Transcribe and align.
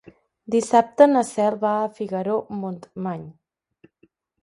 Dissabte 0.55 1.07
na 1.11 1.23
Cel 1.33 1.59
va 1.65 1.75
a 1.83 1.93
Figaró-Montmany. 1.99 3.25